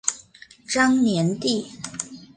[0.67, 1.67] 张联第。